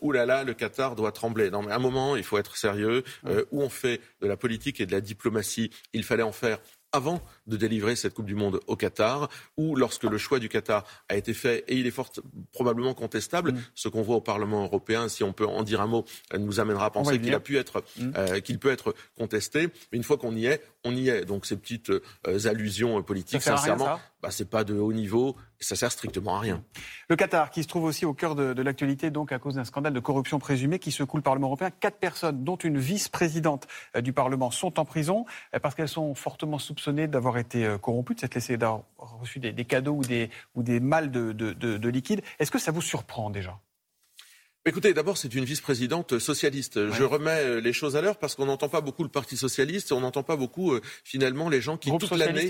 oulala, 0.00 0.44
le 0.44 0.54
Qatar 0.54 0.96
doit 0.96 1.12
trembler. 1.12 1.50
Non, 1.50 1.62
mais 1.62 1.72
à 1.72 1.76
un 1.76 1.80
moment, 1.80 2.05
il 2.14 2.22
faut 2.22 2.38
être 2.38 2.56
sérieux 2.56 3.02
euh, 3.26 3.44
où 3.50 3.62
on 3.62 3.68
fait 3.68 4.00
de 4.20 4.28
la 4.28 4.36
politique 4.36 4.80
et 4.80 4.86
de 4.86 4.92
la 4.92 5.00
diplomatie. 5.00 5.70
Il 5.92 6.04
fallait 6.04 6.22
en 6.22 6.32
faire 6.32 6.58
avant 6.92 7.20
de 7.46 7.56
délivrer 7.56 7.96
cette 7.96 8.14
Coupe 8.14 8.26
du 8.26 8.34
Monde 8.34 8.60
au 8.66 8.76
Qatar, 8.76 9.28
ou 9.56 9.76
lorsque 9.76 10.04
le 10.04 10.18
choix 10.18 10.38
du 10.38 10.48
Qatar 10.48 10.84
a 11.08 11.16
été 11.16 11.34
fait, 11.34 11.64
et 11.68 11.76
il 11.76 11.86
est 11.86 11.90
fort 11.90 12.10
probablement 12.52 12.94
contestable, 12.94 13.52
mm. 13.52 13.62
ce 13.74 13.88
qu'on 13.88 14.02
voit 14.02 14.16
au 14.16 14.20
Parlement 14.20 14.64
européen, 14.64 15.08
si 15.08 15.24
on 15.24 15.32
peut 15.32 15.46
en 15.46 15.62
dire 15.62 15.80
un 15.80 15.86
mot, 15.86 16.04
nous 16.38 16.60
amènera 16.60 16.86
à 16.86 16.90
penser 16.90 17.20
qu'il 17.20 17.34
a 17.34 17.40
pu 17.40 17.56
être, 17.58 17.84
mm. 17.98 18.12
euh, 18.16 18.40
qu'il 18.40 18.58
peut 18.58 18.70
être 18.70 18.94
contesté. 19.16 19.68
Mais 19.92 19.98
une 19.98 20.04
fois 20.04 20.16
qu'on 20.16 20.34
y 20.34 20.46
est, 20.46 20.62
on 20.84 20.94
y 20.94 21.08
est. 21.08 21.24
Donc 21.24 21.46
ces 21.46 21.56
petites 21.56 21.90
euh, 21.90 22.46
allusions 22.46 23.02
politiques, 23.02 23.42
sincèrement, 23.42 23.98
bah, 24.22 24.30
c'est 24.30 24.48
pas 24.48 24.64
de 24.64 24.74
haut 24.74 24.92
niveau, 24.92 25.36
ça 25.60 25.76
sert 25.76 25.92
strictement 25.92 26.36
à 26.36 26.40
rien. 26.40 26.62
Le 27.08 27.16
Qatar, 27.16 27.50
qui 27.50 27.62
se 27.62 27.68
trouve 27.68 27.84
aussi 27.84 28.04
au 28.04 28.14
cœur 28.14 28.34
de, 28.34 28.62
l'actualité, 28.62 29.10
donc 29.10 29.32
à 29.32 29.38
cause 29.38 29.54
d'un 29.54 29.64
scandale 29.64 29.92
de 29.92 30.00
corruption 30.00 30.38
présumé 30.38 30.78
qui 30.78 30.90
secoue 30.92 31.16
le 31.16 31.22
Parlement 31.22 31.48
européen. 31.48 31.70
Quatre 31.70 31.98
personnes, 31.98 32.44
dont 32.44 32.56
une 32.56 32.78
vice-présidente 32.78 33.66
euh, 33.96 34.00
du 34.00 34.12
Parlement, 34.12 34.50
sont 34.50 34.78
en 34.78 34.84
prison 34.84 35.24
parce 35.62 35.74
qu'elles 35.74 35.88
sont 35.88 36.14
fortement 36.14 36.58
soupçonnées 36.58 37.08
d'avoir 37.08 37.35
été 37.38 37.76
corrompues, 37.80 38.14
de 38.14 38.20
s'être 38.20 38.34
laissées 38.34 38.56
d'avoir 38.56 38.84
reçu 39.20 39.38
des, 39.38 39.64
cadeaux 39.64 39.94
ou 39.94 40.02
des, 40.02 40.30
ou 40.54 40.62
des 40.62 40.80
malles 40.80 41.10
de, 41.10 41.32
de 41.32 41.88
liquide. 41.88 42.22
Est-ce 42.38 42.50
que 42.50 42.58
ça 42.58 42.72
vous 42.72 42.82
surprend 42.82 43.30
déjà? 43.30 43.58
Écoutez, 44.68 44.92
d'abord, 44.92 45.16
c'est 45.16 45.32
une 45.32 45.44
vice-présidente 45.44 46.18
socialiste. 46.18 46.90
Je 46.90 47.04
remets 47.04 47.30
euh, 47.30 47.60
les 47.60 47.72
choses 47.72 47.94
à 47.94 48.00
l'heure 48.00 48.16
parce 48.16 48.34
qu'on 48.34 48.46
n'entend 48.46 48.68
pas 48.68 48.80
beaucoup 48.80 49.04
le 49.04 49.08
Parti 49.08 49.36
socialiste, 49.36 49.92
on 49.92 50.00
n'entend 50.00 50.24
pas 50.24 50.34
beaucoup 50.34 50.72
euh, 50.72 50.80
finalement 51.04 51.48
les 51.48 51.60
gens 51.60 51.76
qui 51.76 51.96
toute 51.96 52.10
l'année, 52.10 52.48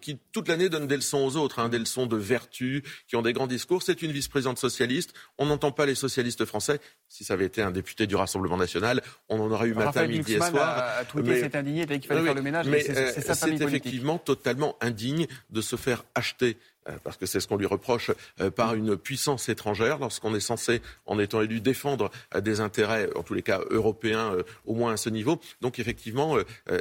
qui 0.00 0.18
toute 0.32 0.48
l'année 0.48 0.68
donnent 0.68 0.88
des 0.88 0.96
leçons 0.96 1.18
aux 1.18 1.36
autres, 1.36 1.60
hein, 1.60 1.68
des 1.68 1.78
leçons 1.78 2.06
de 2.06 2.16
vertu, 2.16 2.82
qui 3.06 3.14
ont 3.14 3.22
des 3.22 3.32
grands 3.32 3.46
discours. 3.46 3.84
C'est 3.84 4.02
une 4.02 4.10
vice-présidente 4.10 4.58
socialiste. 4.58 5.14
On 5.38 5.46
n'entend 5.46 5.70
pas 5.70 5.86
les 5.86 5.94
socialistes 5.94 6.44
français. 6.46 6.80
Si 7.08 7.22
ça 7.22 7.34
avait 7.34 7.46
été 7.46 7.62
un 7.62 7.70
député 7.70 8.08
du 8.08 8.16
Rassemblement 8.16 8.56
national, 8.56 9.00
on 9.28 9.40
en 9.40 9.52
aurait 9.52 9.68
eu 9.68 9.74
matin, 9.74 10.08
midi 10.08 10.34
et 10.34 10.38
soir. 10.38 10.56
A, 10.56 10.98
a 10.98 11.04
tweeté, 11.04 11.42
c'est 11.42 11.54
indigné, 11.54 11.86
qu'il 11.86 12.08
fallait 12.08 12.24
faire 12.24 12.34
le 12.34 12.42
ménage. 12.42 12.66
Mais 12.66 12.80
c'est 12.80 12.96
euh, 12.98 13.66
effectivement 13.66 14.18
totalement 14.18 14.76
indigne 14.80 15.28
de 15.50 15.60
se 15.60 15.76
faire 15.76 16.02
acheter 16.16 16.56
parce 17.04 17.16
que 17.16 17.26
c'est 17.26 17.40
ce 17.40 17.48
qu'on 17.48 17.56
lui 17.56 17.66
reproche 17.66 18.10
euh, 18.40 18.50
par 18.50 18.74
une 18.74 18.96
puissance 18.96 19.48
étrangère 19.48 19.98
lorsqu'on 19.98 20.34
est 20.34 20.40
censé, 20.40 20.82
en 21.06 21.18
étant 21.18 21.40
élu, 21.42 21.60
défendre 21.60 22.10
euh, 22.34 22.40
des 22.40 22.60
intérêts, 22.60 23.08
en 23.16 23.22
tous 23.22 23.34
les 23.34 23.42
cas 23.42 23.60
européens, 23.70 24.36
au 24.66 24.74
moins 24.74 24.92
à 24.92 24.96
ce 24.96 25.10
niveau. 25.10 25.40
Donc 25.60 25.78
effectivement, 25.78 26.36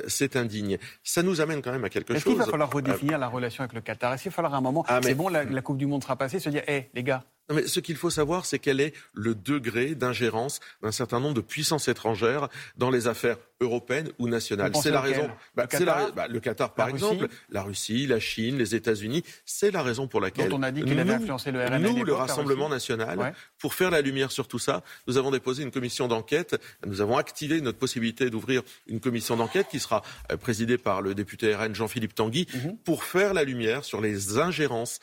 c'est 0.07 0.35
indigne. 0.35 0.77
Ça 1.03 1.23
nous 1.23 1.41
amène 1.41 1.61
quand 1.61 1.71
même 1.71 1.83
à 1.83 1.89
quelque 1.89 2.13
chose. 2.13 2.17
Est-ce 2.17 2.25
qu'il 2.25 2.37
va 2.37 2.45
falloir 2.45 2.71
redéfinir 2.71 3.17
la 3.17 3.27
relation 3.27 3.63
avec 3.63 3.73
le 3.73 3.81
Qatar? 3.81 4.13
Est-ce 4.13 4.23
qu'il 4.23 4.31
va 4.31 4.35
falloir 4.35 4.55
un 4.55 4.61
moment, 4.61 4.85
ah, 4.87 4.99
c'est 5.03 5.15
bon, 5.15 5.29
la, 5.29 5.45
Coupe 5.61 5.77
du 5.77 5.85
Monde 5.85 6.03
sera 6.03 6.15
passée, 6.15 6.39
se 6.39 6.49
dire, 6.49 6.63
hé, 6.67 6.89
les 6.93 7.03
gars, 7.03 7.23
mais 7.53 7.67
ce 7.67 7.79
qu'il 7.79 7.95
faut 7.95 8.09
savoir, 8.09 8.45
c'est 8.45 8.59
quel 8.59 8.79
est 8.79 8.93
le 9.13 9.35
degré 9.35 9.95
d'ingérence 9.95 10.59
d'un 10.81 10.91
certain 10.91 11.19
nombre 11.19 11.35
de 11.35 11.41
puissances 11.41 11.87
étrangères 11.87 12.49
dans 12.77 12.89
les 12.89 13.07
affaires 13.07 13.37
européennes 13.61 14.09
ou 14.19 14.27
nationales. 14.27 14.71
C'est 14.81 14.91
la 14.91 15.01
raison. 15.01 15.29
Bah, 15.55 15.63
le, 15.63 15.67
Qatar, 15.67 16.13
bah, 16.13 16.27
le 16.27 16.39
Qatar, 16.39 16.73
par 16.73 16.89
exemple, 16.89 17.27
la 17.49 17.63
Russie, 17.63 18.07
la 18.07 18.19
Chine, 18.19 18.57
les 18.57 18.75
États-Unis. 18.75 19.23
C'est 19.45 19.71
la 19.71 19.83
raison 19.83 20.07
pour 20.07 20.21
laquelle 20.21 20.53
on 20.53 20.63
a 20.63 20.71
dit 20.71 20.83
qu'il 20.83 20.99
avait 20.99 21.13
influencé 21.13 21.51
le 21.51 21.65
RN 21.65 21.81
nous, 21.81 22.03
le 22.03 22.13
Rassemblement 22.13 22.69
national, 22.69 23.33
pour 23.57 23.73
faire 23.73 23.91
la 23.91 24.01
lumière 24.01 24.31
sur 24.31 24.47
tout 24.47 24.59
ça, 24.59 24.83
nous 25.07 25.17
avons 25.17 25.31
déposé 25.31 25.63
une 25.63 25.71
commission 25.71 26.07
d'enquête. 26.07 26.59
Nous 26.85 27.01
avons 27.01 27.17
activé 27.17 27.61
notre 27.61 27.77
possibilité 27.77 28.29
d'ouvrir 28.29 28.61
une 28.87 28.99
commission 28.99 29.35
d'enquête 29.35 29.67
qui 29.69 29.79
sera 29.79 30.03
euh, 30.31 30.37
présidée 30.37 30.77
par 30.77 31.01
le 31.01 31.15
député 31.15 31.55
RN 31.55 31.73
Jean-Philippe 31.73 32.15
Tanguy 32.15 32.47
mhm. 32.53 32.77
pour 32.77 33.03
faire 33.03 33.33
la 33.33 33.43
lumière 33.43 33.83
sur 33.83 34.01
les 34.01 34.37
ingérences 34.37 34.99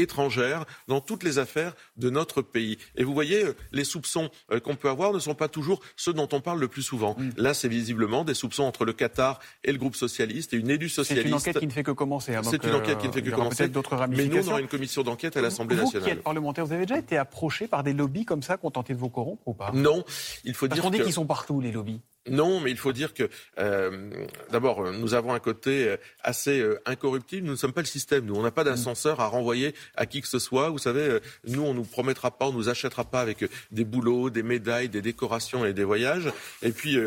étrangères 0.00 0.64
dans 0.86 1.00
toutes 1.00 1.22
les 1.22 1.38
affaires 1.38 1.74
de 1.96 2.10
notre 2.10 2.42
pays. 2.42 2.78
Et 2.96 3.04
vous 3.04 3.14
voyez, 3.14 3.44
euh, 3.44 3.56
les 3.72 3.84
soupçons 3.84 4.30
euh, 4.50 4.60
qu'on 4.60 4.76
peut 4.76 4.88
avoir 4.88 5.12
ne 5.12 5.18
sont 5.18 5.34
pas 5.34 5.48
toujours 5.48 5.80
ceux 5.96 6.12
dont 6.12 6.28
on 6.32 6.40
parle 6.40 6.60
le 6.60 6.68
plus 6.68 6.82
souvent. 6.82 7.16
Mm. 7.18 7.30
Là, 7.36 7.54
c'est 7.54 7.68
visiblement 7.68 8.24
des 8.24 8.34
soupçons 8.34 8.64
entre 8.64 8.84
le 8.84 8.92
Qatar 8.92 9.40
et 9.64 9.72
le 9.72 9.78
groupe 9.78 9.96
socialiste 9.96 10.54
et 10.54 10.56
une 10.56 10.70
élue 10.70 10.88
socialiste. 10.88 11.24
C'est 11.24 11.28
une 11.28 11.34
enquête 11.34 11.58
qui 11.58 11.66
ne 11.66 11.72
fait 11.72 11.82
que 11.82 11.90
commencer. 11.90 12.34
Hein, 12.34 12.42
c'est 12.42 12.64
une 12.64 12.74
enquête 12.74 12.98
qui 12.98 13.08
ne 13.08 13.12
fait 13.12 13.22
que 13.22 13.30
commencer. 13.30 13.70
Mais 14.10 14.24
nous, 14.26 14.48
on 14.48 14.50
aura 14.50 14.60
une 14.60 14.68
commission 14.68 15.02
d'enquête 15.02 15.36
à 15.36 15.40
l'Assemblée 15.40 15.76
nationale. 15.76 16.02
Vous 16.02 16.06
qui 16.06 16.12
êtes 16.12 16.22
parlementaire, 16.22 16.66
vous 16.66 16.72
avez 16.72 16.86
déjà 16.86 16.98
été 16.98 17.16
approché 17.16 17.66
par 17.66 17.82
des 17.82 17.92
lobbies 17.92 18.24
comme 18.24 18.42
ça 18.42 18.56
qui 18.56 18.66
ont 18.66 18.70
tenté 18.70 18.94
de 18.94 18.98
vous 18.98 19.10
corrompre 19.10 19.46
ou 19.46 19.54
pas? 19.54 19.70
Non, 19.74 20.04
il 20.44 20.54
faut 20.54 20.66
Parce 20.66 20.80
dire 20.80 20.84
qu'on 20.84 20.90
dit 20.90 21.02
qu'ils 21.02 21.12
sont 21.12 21.26
partout, 21.26 21.60
les 21.60 21.72
lobbies. 21.72 22.00
Non, 22.30 22.60
mais 22.60 22.70
il 22.70 22.76
faut 22.76 22.92
dire 22.92 23.14
que 23.14 23.28
euh, 23.58 24.10
d'abord, 24.50 24.92
nous 24.92 25.14
avons 25.14 25.32
un 25.32 25.38
côté 25.38 25.96
assez 26.22 26.64
incorruptible. 26.86 27.46
Nous 27.46 27.52
ne 27.52 27.56
sommes 27.56 27.72
pas 27.72 27.80
le 27.80 27.86
système. 27.86 28.24
Nous, 28.24 28.34
on 28.34 28.42
n'a 28.42 28.50
pas 28.50 28.64
d'ascenseur 28.64 29.20
à 29.20 29.26
renvoyer 29.26 29.74
à 29.96 30.06
qui 30.06 30.20
que 30.20 30.28
ce 30.28 30.38
soit. 30.38 30.70
Vous 30.70 30.78
savez, 30.78 31.18
nous, 31.46 31.62
on 31.62 31.74
nous 31.74 31.84
promettra 31.84 32.30
pas, 32.30 32.46
on 32.46 32.52
nous 32.52 32.68
achètera 32.68 33.04
pas 33.04 33.20
avec 33.20 33.44
des 33.70 33.84
boulots, 33.84 34.30
des 34.30 34.42
médailles, 34.42 34.88
des 34.88 35.02
décorations 35.02 35.64
et 35.64 35.72
des 35.72 35.84
voyages. 35.84 36.30
Et 36.62 36.72
puis, 36.72 36.98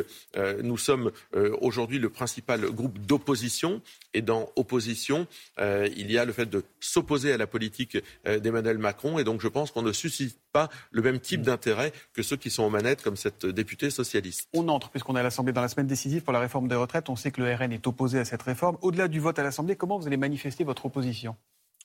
nous 0.64 0.78
sommes 0.78 1.12
aujourd'hui 1.60 2.00
le 2.00 2.10
principal 2.10 2.62
groupe 2.72 3.00
d'opposition. 3.00 3.82
Et 4.14 4.22
dans 4.22 4.52
opposition, 4.56 5.28
il 5.60 6.12
y 6.12 6.18
a 6.18 6.26
le 6.26 6.34
fait 6.34 6.50
de 6.50 6.64
s'opposer 6.80 7.34
à 7.34 7.38
la 7.38 7.48
politique 7.48 7.98
d'Emmanuel 8.26 8.78
Macron. 8.78 9.20
Et 9.20 9.24
donc, 9.24 9.42
je 9.42 9.48
pense 9.48 9.72
qu'on 9.72 9.82
ne 9.82 9.94
suscite 9.94 10.38
pas 10.52 10.70
le 10.92 11.02
même 11.02 11.20
type 11.20 11.42
d'intérêt 11.42 11.94
que 12.14 12.22
ceux 12.24 12.36
qui 12.36 12.50
sont 12.50 12.64
aux 12.64 12.70
manettes, 12.70 13.02
comme 13.02 13.16
cette 13.16 13.46
députée 13.46 13.90
socialiste. 13.90 14.50
On 14.54 14.68
entre, 14.68 14.90
puisqu'on 14.90 15.11
est 15.16 15.20
à 15.20 15.24
l'Assemblée 15.24 15.54
dans 15.54 15.62
la 15.62 15.68
semaine 15.68 15.88
décisive 15.88 16.24
pour 16.24 16.34
la 16.34 16.40
réforme 16.40 16.68
des 16.68 16.76
retraites. 16.76 17.10
On 17.10 17.16
sait 17.16 17.32
que 17.32 17.42
le 17.42 17.54
RN 17.54 17.72
est 17.72 17.88
opposé 17.88 18.20
à 18.20 18.26
cette 18.26 18.42
réforme. 18.42 18.78
Au-delà 18.82 19.08
du 19.08 19.20
vote 19.20 19.38
à 19.40 19.44
l'Assemblée, 19.44 19.76
comment 19.76 19.98
vous 19.98 20.08
allez 20.08 20.18
manifester 20.18 20.64
votre 20.64 20.86
opposition? 20.86 21.36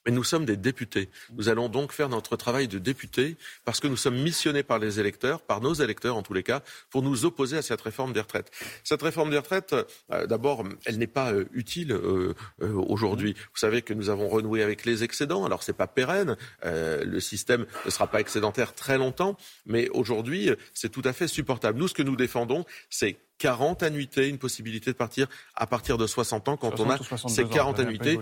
Mais 0.06 0.12
nous 0.12 0.25
sommes 0.25 0.44
des 0.44 0.56
députés. 0.56 1.10
Nous 1.36 1.48
allons 1.48 1.68
donc 1.68 1.92
faire 1.92 2.08
notre 2.08 2.36
travail 2.36 2.68
de 2.68 2.78
députés 2.78 3.36
parce 3.64 3.80
que 3.80 3.88
nous 3.88 3.96
sommes 3.96 4.16
missionnés 4.16 4.62
par 4.62 4.78
les 4.78 5.00
électeurs, 5.00 5.42
par 5.42 5.60
nos 5.60 5.75
électeurs 5.75 6.16
en 6.16 6.22
tous 6.22 6.32
les 6.32 6.44
cas, 6.44 6.62
pour 6.90 7.02
nous 7.02 7.25
opposer 7.25 7.58
à 7.58 7.62
cette 7.62 7.80
réforme 7.80 8.12
des 8.12 8.20
retraites. 8.20 8.50
Cette 8.84 9.02
réforme 9.02 9.30
des 9.30 9.38
retraites, 9.38 9.75
euh, 10.12 10.26
d'abord, 10.26 10.64
elle 10.84 10.98
n'est 10.98 11.08
pas 11.08 11.32
euh, 11.32 11.46
utile 11.52 11.92
euh, 11.92 12.34
aujourd'hui. 12.60 13.34
Vous 13.52 13.58
savez 13.58 13.82
que 13.82 13.92
nous 13.92 14.08
avons 14.08 14.28
renoué 14.28 14.62
avec 14.62 14.84
les 14.84 15.02
excédents. 15.02 15.44
Alors 15.44 15.64
c'est 15.64 15.72
pas 15.72 15.88
pérenne, 15.88 16.36
le 16.62 17.20
système 17.20 17.66
ne 17.84 17.90
sera 17.90 18.06
pas 18.06 18.20
excédentaire 18.20 18.75
très 18.75 18.98
longtemps, 18.98 19.36
mais 19.64 19.88
aujourd'hui 19.90 20.50
c'est 20.72 20.90
tout 20.90 21.02
à 21.04 21.12
fait 21.12 21.26
supportable. 21.26 21.78
Nous, 21.78 21.88
ce 21.88 21.94
que 21.94 22.02
nous 22.02 22.16
défendons, 22.16 22.64
c'est 22.90 23.16
40 23.38 23.83
annuités, 23.83 24.28
une 24.28 24.38
possibilité 24.38 24.93
de 24.93 24.97
partir 24.97 25.26
à 25.55 25.66
partir 25.66 25.99
de 25.99 26.07
60 26.07 26.49
ans 26.49 26.57
quand 26.57 26.81
on 26.81 26.90
a 26.90 26.99
ces 27.28 27.45
40 27.45 27.78
annuités. 27.81 28.19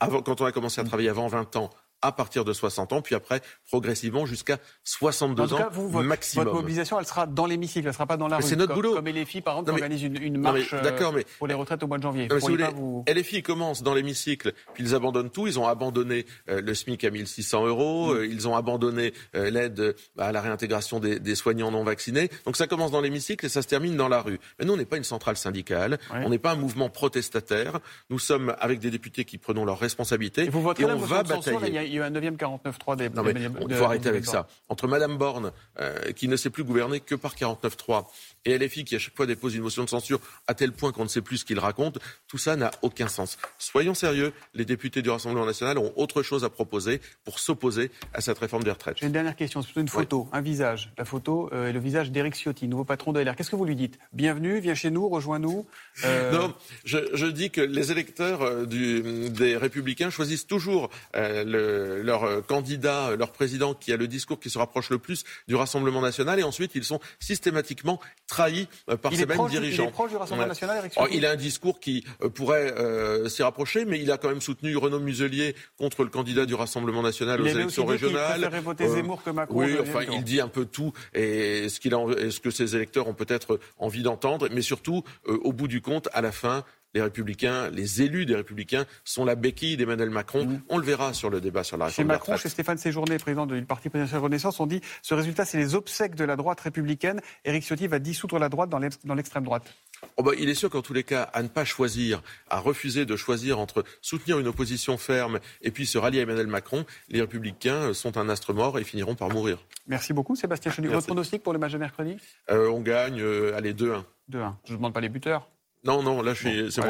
Avant, 0.00 0.22
quand 0.22 0.40
on 0.40 0.44
a 0.44 0.52
commencé 0.52 0.80
à 0.80 0.84
travailler 0.84 1.08
avant 1.08 1.26
20 1.26 1.56
ans, 1.56 1.70
à 2.02 2.12
partir 2.12 2.44
de 2.44 2.52
60 2.52 2.92
ans, 2.92 3.02
puis 3.02 3.14
après, 3.14 3.40
progressivement, 3.68 4.26
jusqu'à 4.26 4.58
62 4.84 5.54
ans 5.54 5.68
vous, 5.72 6.02
maximum. 6.02 6.44
Votre 6.44 6.56
mobilisation, 6.56 6.98
elle 6.98 7.06
sera 7.06 7.26
dans 7.26 7.46
l'hémicycle, 7.46 7.86
elle 7.86 7.90
ne 7.90 7.92
sera 7.92 8.06
pas 8.06 8.16
dans 8.16 8.28
la 8.28 8.38
rue. 8.38 8.42
C'est 8.42 8.56
notre 8.56 8.74
boulot. 8.74 8.94
Comme 8.94 9.08
LFI, 9.08 9.40
par 9.40 9.54
exemple, 9.54 9.72
organise 9.72 10.02
une, 10.02 10.22
une 10.22 10.38
marche 10.38 10.74
euh, 10.74 11.12
mais, 11.14 11.24
pour 11.38 11.46
les 11.46 11.54
retraites 11.54 11.82
au 11.82 11.86
mois 11.86 11.98
de 11.98 12.02
janvier. 12.02 12.28
Non, 12.28 12.40
si 12.40 12.56
vous 12.74 13.04
LFI 13.08 13.42
commence 13.42 13.82
dans 13.82 13.94
l'hémicycle, 13.94 14.52
puis 14.74 14.84
ils 14.84 14.94
abandonnent 14.94 15.30
tout. 15.30 15.46
Ils 15.46 15.58
ont 15.58 15.66
abandonné 15.66 16.26
euh, 16.48 16.60
le 16.60 16.74
SMIC 16.74 17.04
à 17.04 17.10
1600 17.10 17.66
euros, 17.66 18.14
mm. 18.14 18.16
euh, 18.16 18.26
ils 18.26 18.48
ont 18.48 18.56
abandonné 18.56 19.12
l'aide 19.34 19.94
à 20.18 20.32
la 20.32 20.40
réintégration 20.40 21.00
des, 21.00 21.18
des, 21.18 21.34
soignants 21.34 21.70
non 21.70 21.84
vaccinés. 21.84 22.30
Donc 22.44 22.56
ça 22.56 22.66
commence 22.66 22.90
dans 22.90 23.00
l'hémicycle 23.00 23.46
et 23.46 23.48
ça 23.48 23.62
se 23.62 23.68
termine 23.68 23.96
dans 23.96 24.08
la 24.08 24.20
rue. 24.20 24.38
Mais 24.58 24.64
nous, 24.64 24.74
on 24.74 24.76
n'est 24.76 24.84
pas 24.84 24.96
une 24.96 25.04
centrale 25.04 25.36
syndicale, 25.36 25.98
on 26.12 26.28
n'est 26.28 26.38
pas 26.38 26.52
un 26.52 26.56
mouvement 26.56 26.90
protestataire. 26.90 27.80
Nous 28.10 28.18
sommes 28.18 28.54
avec 28.60 28.78
des 28.78 28.90
députés 28.90 29.24
qui 29.24 29.38
prenons 29.38 29.64
leurs 29.64 29.78
responsabilités 29.78 30.44
et, 30.44 30.48
vous 30.48 30.72
et 30.78 30.84
on 30.84 30.96
va 30.96 31.22
batailler 31.22 31.87
il 31.88 31.94
y 31.94 31.98
a 31.98 32.02
eu 32.02 32.04
un 32.04 32.10
9e 32.10 32.36
49.3 32.36 32.96
des... 32.96 33.08
Non, 33.10 33.22
mais 33.22 33.34
il 33.68 33.74
faut 33.74 33.84
arrêter 33.84 34.08
avec 34.08 34.24
ça. 34.24 34.46
Entre 34.68 34.86
Madame 34.86 35.16
Borne, 35.16 35.52
euh, 35.80 36.12
qui 36.12 36.28
ne 36.28 36.36
sait 36.36 36.50
plus 36.50 36.64
gouverner 36.64 37.00
que 37.00 37.14
par 37.14 37.34
49.3, 37.34 38.06
et 38.44 38.58
LFI 38.58 38.84
qui 38.84 38.96
à 38.96 38.98
chaque 38.98 39.16
fois 39.16 39.26
dépose 39.26 39.54
une 39.54 39.62
motion 39.62 39.84
de 39.84 39.88
censure 39.88 40.20
à 40.46 40.54
tel 40.54 40.72
point 40.72 40.92
qu'on 40.92 41.04
ne 41.04 41.08
sait 41.08 41.20
plus 41.20 41.38
ce 41.38 41.44
qu'il 41.44 41.58
raconte, 41.58 41.98
tout 42.26 42.38
ça 42.38 42.56
n'a 42.56 42.70
aucun 42.82 43.08
sens. 43.08 43.38
Soyons 43.58 43.94
sérieux, 43.94 44.32
les 44.54 44.64
députés 44.64 45.02
du 45.02 45.10
Rassemblement 45.10 45.46
national 45.46 45.78
ont 45.78 45.92
autre 45.96 46.22
chose 46.22 46.44
à 46.44 46.50
proposer 46.50 47.00
pour 47.24 47.38
s'opposer 47.38 47.90
à 48.14 48.20
cette 48.20 48.38
réforme 48.38 48.62
des 48.64 48.70
retraites. 48.70 48.96
J'ai 48.98 49.06
une 49.06 49.12
dernière 49.12 49.36
question, 49.36 49.62
c'est 49.62 49.78
une 49.78 49.88
photo, 49.88 50.28
un 50.32 50.40
visage. 50.40 50.92
La 50.98 51.04
photo 51.04 51.50
euh, 51.52 51.68
est 51.68 51.72
le 51.72 51.80
visage 51.80 52.10
d'Éric 52.10 52.34
Ciotti, 52.34 52.68
nouveau 52.68 52.84
patron 52.84 53.12
de 53.12 53.20
LR. 53.20 53.36
Qu'est-ce 53.36 53.50
que 53.50 53.56
vous 53.56 53.64
lui 53.64 53.76
dites? 53.76 53.98
Bienvenue, 54.12 54.60
viens 54.60 54.74
chez 54.74 54.90
nous, 54.90 55.08
rejoins-nous 55.08 55.66
euh, 56.04 56.32
Non, 56.32 56.54
je, 56.84 57.26
dis 57.26 57.50
que 57.50 57.60
les 57.60 57.92
électeurs 57.92 58.42
euh, 58.42 58.64
du, 58.64 59.30
des 59.30 59.56
Républicains 59.56 60.10
choisissent 60.10 60.46
toujours 60.46 60.90
le, 61.14 61.77
leur 62.02 62.44
candidat, 62.46 63.16
leur 63.16 63.32
président 63.32 63.74
qui 63.74 63.92
a 63.92 63.96
le 63.96 64.08
discours 64.08 64.40
qui 64.40 64.50
se 64.50 64.58
rapproche 64.58 64.90
le 64.90 64.98
plus 64.98 65.24
du 65.46 65.54
Rassemblement 65.54 66.00
national 66.00 66.38
et 66.38 66.42
ensuite 66.42 66.72
ils 66.74 66.84
sont 66.84 67.00
systématiquement 67.20 68.00
trahi 68.26 68.68
euh, 68.88 68.96
par 68.96 69.12
ses 69.12 69.26
mêmes 69.26 69.46
dirigeants. 69.48 69.84
Il 69.84 69.88
est 69.88 69.92
proche 69.92 70.10
du 70.10 70.16
Rassemblement 70.16 70.48
national, 70.48 70.90
oh, 70.96 71.06
Il 71.10 71.26
a 71.26 71.32
un 71.32 71.36
discours 71.36 71.80
qui 71.80 72.04
euh, 72.22 72.28
pourrait 72.28 72.72
euh, 72.72 73.28
s'y 73.28 73.42
rapprocher, 73.42 73.84
mais 73.84 74.00
il 74.00 74.10
a 74.10 74.18
quand 74.18 74.28
même 74.28 74.40
soutenu 74.40 74.76
Renaud 74.76 75.00
Muselier 75.00 75.54
contre 75.78 76.04
le 76.04 76.10
candidat 76.10 76.46
du 76.46 76.54
Rassemblement 76.54 77.02
national 77.02 77.40
aux 77.40 77.46
élections 77.46 77.86
régionales. 77.86 78.50
Il 78.52 78.60
voter 78.60 78.88
Zemmour 78.88 79.22
que 79.22 79.30
Macron. 79.30 79.56
Oui, 79.56 79.76
enfin, 79.80 80.00
il 80.10 80.24
dit 80.24 80.40
un 80.40 80.48
peu 80.48 80.64
tout 80.64 80.92
et 81.14 81.68
ce, 81.68 81.80
qu'il 81.80 81.94
a, 81.94 81.98
ce 82.30 82.40
que 82.40 82.50
ses 82.50 82.76
électeurs 82.76 83.08
ont 83.08 83.14
peut-être 83.14 83.60
envie 83.78 84.02
d'entendre, 84.02 84.48
mais 84.50 84.62
surtout, 84.62 85.04
au 85.26 85.52
bout 85.52 85.68
du 85.68 85.80
compte, 85.80 86.08
à 86.12 86.20
la 86.20 86.32
fin, 86.32 86.64
les 86.98 87.02
républicains, 87.02 87.70
les 87.70 88.02
élus 88.02 88.26
des 88.26 88.34
républicains 88.34 88.84
sont 89.04 89.24
la 89.24 89.36
béquille 89.36 89.76
d'Emmanuel 89.76 90.10
Macron. 90.10 90.44
Mm. 90.44 90.62
On 90.68 90.78
le 90.78 90.84
verra 90.84 91.14
sur 91.14 91.30
le 91.30 91.40
débat 91.40 91.62
sur 91.62 91.76
la 91.76 91.86
réforme. 91.86 92.04
Chez 92.04 92.08
Macron, 92.08 92.36
chez 92.36 92.48
Stéphane 92.48 92.76
Séjourné, 92.76 93.18
président 93.18 93.46
du 93.46 93.62
parti 93.62 93.88
présidentiel 93.88 94.20
Renaissance, 94.20 94.58
on 94.58 94.66
dit 94.66 94.80
ce 95.02 95.14
résultat, 95.14 95.44
c'est 95.44 95.58
les 95.58 95.76
obsèques 95.76 96.16
de 96.16 96.24
la 96.24 96.34
droite 96.34 96.58
républicaine. 96.60 97.20
Éric 97.44 97.62
Ciotti 97.62 97.86
va 97.86 98.00
dissoudre 98.00 98.40
la 98.40 98.48
droite 98.48 98.68
dans 98.68 99.14
l'extrême 99.14 99.44
droite. 99.44 99.72
Oh 100.16 100.24
bah, 100.24 100.32
il 100.36 100.48
est 100.48 100.54
sûr 100.54 100.70
qu'en 100.70 100.82
tous 100.82 100.92
les 100.92 101.04
cas, 101.04 101.22
à 101.22 101.42
ne 101.42 101.48
pas 101.48 101.64
choisir, 101.64 102.20
à 102.50 102.58
refuser 102.58 103.06
de 103.06 103.14
choisir 103.14 103.60
entre 103.60 103.84
soutenir 104.00 104.40
une 104.40 104.48
opposition 104.48 104.98
ferme 104.98 105.38
et 105.62 105.70
puis 105.70 105.86
se 105.86 105.98
rallier 105.98 106.18
à 106.18 106.22
Emmanuel 106.22 106.48
Macron, 106.48 106.84
les 107.08 107.20
républicains 107.20 107.94
sont 107.94 108.16
un 108.16 108.28
astre 108.28 108.52
mort 108.52 108.78
et 108.80 108.84
finiront 108.84 109.14
par 109.14 109.28
mourir. 109.28 109.58
Merci 109.86 110.12
beaucoup, 110.12 110.34
Sébastien 110.34 110.72
Chenu. 110.72 110.88
Votre 110.88 111.06
pronostic 111.06 111.44
pour 111.44 111.52
le 111.52 111.60
match 111.60 111.72
de 111.72 111.78
mercredi? 111.78 112.16
Euh, 112.50 112.68
On 112.68 112.80
gagne, 112.80 113.20
euh, 113.20 113.56
allez, 113.56 113.72
2-1. 113.72 114.04
2-1. 114.30 114.54
Je 114.64 114.72
ne 114.72 114.76
demande 114.76 114.92
pas 114.92 115.00
les 115.00 115.08
buteurs. 115.08 115.48
Non, 115.84 116.02
non, 116.02 116.22
là, 116.22 116.34
c'est 116.34 116.80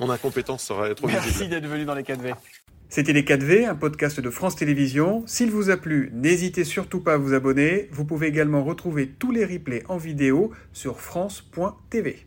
mon, 0.00 0.10
incompétence 0.10 0.64
serait 0.64 0.94
trop 0.94 1.06
Merci 1.06 1.48
d'être 1.48 1.66
venu 1.66 1.84
dans 1.84 1.94
les 1.94 2.02
4V. 2.02 2.34
C'était 2.88 3.14
Les 3.14 3.22
4V, 3.22 3.66
un 3.66 3.74
podcast 3.74 4.20
de 4.20 4.28
France 4.28 4.56
Télévisions. 4.56 5.22
S'il 5.26 5.50
vous 5.50 5.70
a 5.70 5.78
plu, 5.78 6.10
n'hésitez 6.12 6.64
surtout 6.64 7.00
pas 7.00 7.14
à 7.14 7.16
vous 7.16 7.32
abonner. 7.32 7.88
Vous 7.90 8.04
pouvez 8.04 8.26
également 8.26 8.62
retrouver 8.62 9.08
tous 9.08 9.30
les 9.30 9.46
replays 9.46 9.82
en 9.88 9.96
vidéo 9.96 10.52
sur 10.72 11.00
France.tv. 11.00 12.26